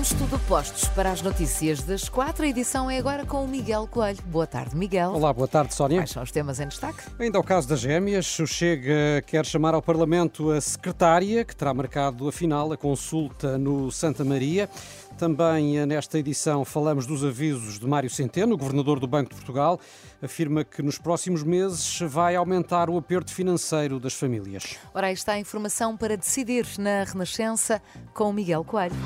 [0.00, 2.42] Temos tudo postos para as notícias das quatro.
[2.42, 4.18] A edição é agora com o Miguel Coelho.
[4.24, 5.12] Boa tarde, Miguel.
[5.12, 5.98] Olá, boa tarde, Sónia.
[5.98, 7.02] Quais são os temas em destaque?
[7.18, 11.74] Ainda ao caso das gêmeas, o Chega quer chamar ao Parlamento a secretária, que terá
[11.74, 14.70] marcado a final, a consulta no Santa Maria.
[15.18, 19.78] Também nesta edição falamos dos avisos de Mário Centeno, governador do Banco de Portugal,
[20.22, 24.78] afirma que nos próximos meses vai aumentar o aperto financeiro das famílias.
[24.94, 27.82] Ora, aí está a informação para decidir na Renascença
[28.14, 28.96] com o Miguel Coelho.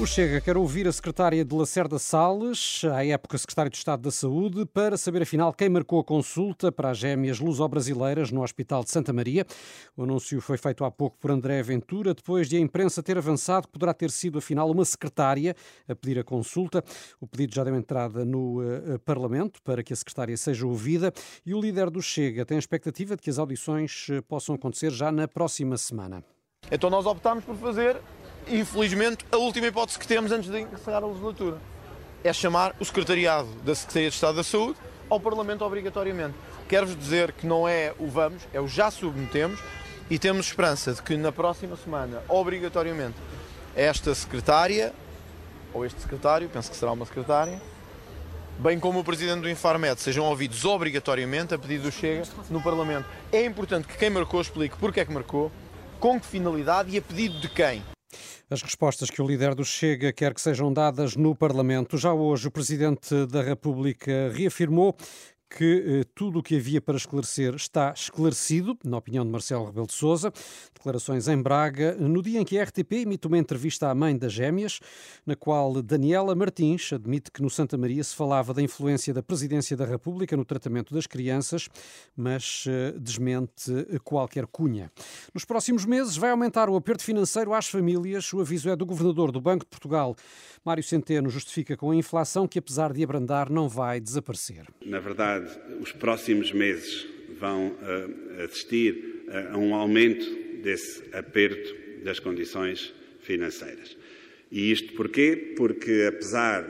[0.00, 4.12] O Chega quer ouvir a secretária de Lacerda Salles, à época secretária de Estado da
[4.12, 8.92] Saúde, para saber afinal quem marcou a consulta para as gêmeas luso-brasileiras no Hospital de
[8.92, 9.44] Santa Maria.
[9.96, 13.66] O anúncio foi feito há pouco por André Ventura, depois de a imprensa ter avançado
[13.66, 15.56] que poderá ter sido afinal uma secretária
[15.88, 16.80] a pedir a consulta.
[17.20, 21.12] O pedido já deu entrada no uh, Parlamento para que a secretária seja ouvida
[21.44, 24.92] e o líder do Chega tem a expectativa de que as audições uh, possam acontecer
[24.92, 26.22] já na próxima semana.
[26.70, 28.00] Então nós optámos por fazer
[28.50, 31.58] infelizmente, a última hipótese que temos antes de encerrar a legislatura.
[32.24, 36.34] É chamar o Secretariado da Secretaria de Estado da Saúde ao Parlamento obrigatoriamente.
[36.68, 39.60] Quero-vos dizer que não é o vamos, é o já submetemos
[40.10, 43.16] e temos esperança de que na próxima semana, obrigatoriamente,
[43.74, 44.92] esta secretária,
[45.72, 47.60] ou este secretário, penso que será uma secretária,
[48.58, 53.06] bem como o Presidente do Infarmed, sejam ouvidos obrigatoriamente a pedido do Chega no Parlamento.
[53.30, 55.52] É importante que quem marcou explique porque é que marcou,
[56.00, 57.82] com que finalidade e a pedido de quem.
[58.50, 61.98] As respostas que o líder do Chega quer que sejam dadas no Parlamento.
[61.98, 64.96] Já hoje, o Presidente da República reafirmou
[65.48, 69.86] que eh, tudo o que havia para esclarecer está esclarecido, na opinião de Marcelo Rebelo
[69.86, 70.32] de Sousa.
[70.74, 74.32] Declarações em Braga, no dia em que a RTP emite uma entrevista à mãe das
[74.32, 74.80] gêmeas,
[75.24, 79.76] na qual Daniela Martins admite que no Santa Maria se falava da influência da Presidência
[79.76, 81.68] da República no tratamento das crianças,
[82.16, 83.72] mas eh, desmente
[84.04, 84.90] qualquer cunha.
[85.34, 88.32] Nos próximos meses vai aumentar o aperto financeiro às famílias.
[88.32, 90.14] O aviso é do Governador do Banco de Portugal.
[90.64, 94.66] Mário Centeno justifica com a inflação que, apesar de abrandar, não vai desaparecer.
[94.84, 95.37] Na verdade,
[95.80, 97.06] os próximos meses
[97.38, 100.26] vão uh, assistir a um aumento
[100.62, 103.96] desse aperto das condições financeiras.
[104.50, 105.54] E isto porquê?
[105.56, 106.62] Porque, apesar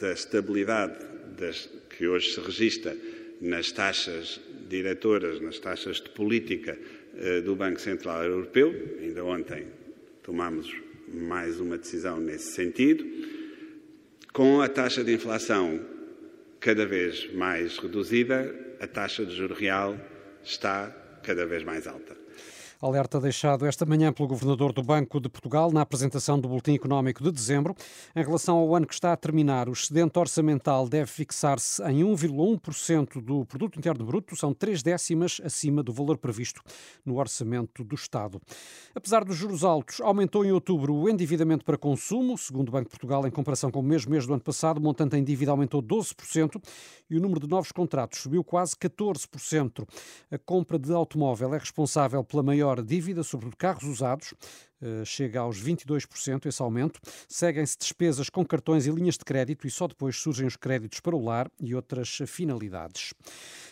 [0.00, 0.96] da estabilidade
[1.36, 2.96] das, que hoje se registra
[3.40, 6.78] nas taxas diretoras, nas taxas de política
[7.14, 9.66] uh, do Banco Central Europeu, ainda ontem
[10.22, 10.74] tomámos
[11.08, 13.06] mais uma decisão nesse sentido,
[14.32, 15.80] com a taxa de inflação
[16.66, 19.96] cada vez mais reduzida, a taxa de juro real
[20.42, 20.90] está
[21.22, 22.25] cada vez mais alta.
[22.78, 27.24] Alerta deixado esta manhã pelo Governador do Banco de Portugal na apresentação do Boletim Económico
[27.24, 27.74] de dezembro.
[28.14, 33.22] Em relação ao ano que está a terminar, o excedente orçamental deve fixar-se em 1,1%
[33.22, 36.60] do Produto Interno Bruto, são três décimas acima do valor previsto
[37.02, 38.42] no orçamento do Estado.
[38.94, 42.90] Apesar dos juros altos, aumentou em outubro o endividamento para consumo, segundo o Banco de
[42.90, 45.82] Portugal, em comparação com o mesmo mês do ano passado, o montante em dívida aumentou
[45.82, 46.62] 12%
[47.08, 49.88] e o número de novos contratos subiu quase 14%.
[50.30, 54.34] A compra de automóvel é responsável pela maior maior dívida, sobretudo carros usados,
[55.04, 57.00] chega aos 22% esse aumento.
[57.28, 61.14] Seguem-se despesas com cartões e linhas de crédito e só depois surgem os créditos para
[61.14, 63.12] o lar e outras finalidades.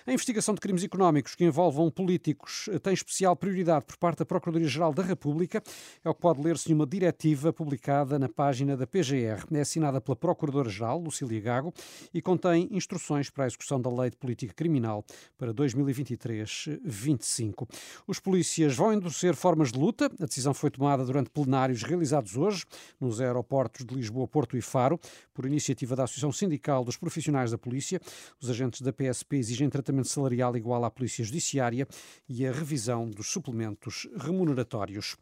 [0.06, 4.92] A investigação de crimes económicos que envolvam políticos tem especial prioridade por parte da Procuradoria-Geral
[4.92, 5.62] da República.
[6.04, 9.46] É o que pode ler-se em uma diretiva publicada na página da PGR.
[9.52, 11.72] É assinada pela Procuradora-Geral, Lucília Gago,
[12.12, 15.02] e contém instruções para a execução da Lei de Política Criminal
[15.38, 17.66] para 2023-25.
[18.06, 20.10] Os polícias vão endurecer formas de luta.
[20.20, 22.64] A decisão foi tomada durante plenários realizados hoje
[23.00, 25.00] nos aeroportos de Lisboa, Porto e Faro,
[25.32, 28.00] por iniciativa da Associação Sindical dos Profissionais da Polícia.
[28.40, 31.88] Os agentes da PSP exigem tratamento salarial igual à Polícia Judiciária
[32.28, 35.16] e a revisão dos suplementos remuneratórios.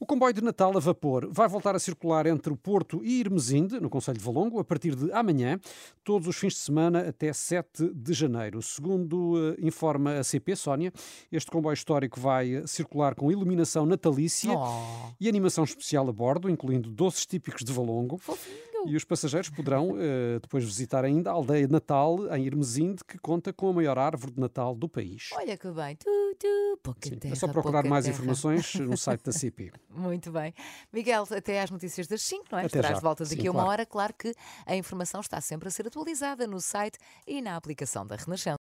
[0.00, 3.80] O comboio de Natal a vapor vai voltar a circular entre o Porto e Irmesinde,
[3.80, 5.58] no Conselho de Valongo, a partir de amanhã,
[6.04, 8.62] todos os fins de semana até 7 de janeiro.
[8.62, 10.92] Segundo uh, informa a CP, Sónia,
[11.32, 15.10] este comboio histórico vai circular com iluminação natalícia oh.
[15.20, 18.18] e animação especial a bordo, incluindo doces típicos de Valongo.
[18.18, 18.67] Fofinho.
[18.88, 23.52] E os passageiros poderão uh, depois visitar ainda a aldeia Natal em Irmesinde, que conta
[23.52, 25.28] com a maior árvore de Natal do país.
[25.34, 25.96] Olha que bem.
[25.96, 26.08] Tu,
[26.38, 28.14] tu, pouca Sim, terra, é só procurar mais terra.
[28.16, 29.72] informações no site da CP.
[29.90, 30.54] Muito bem.
[30.92, 32.62] Miguel, até às notícias das 5, não é?
[32.62, 32.98] Até Estarás já.
[32.98, 33.70] de volta daqui Sim, a uma claro.
[33.70, 33.86] hora.
[33.86, 34.34] Claro que
[34.66, 38.56] a informação está sempre a ser atualizada no site e na aplicação da Renascença.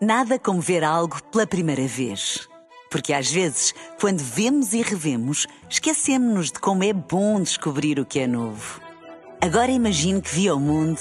[0.00, 2.48] Nada como ver algo pela primeira vez.
[2.90, 8.20] Porque às vezes, quando vemos e revemos, esquecemos-nos de como é bom descobrir o que
[8.20, 8.80] é novo.
[9.40, 11.00] Agora imagine que viu o mundo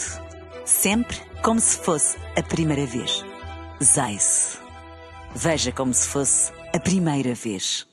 [0.63, 3.25] sempre como se fosse a primeira vez.
[3.83, 4.59] Zais.
[5.35, 7.87] Veja como se fosse a primeira vez.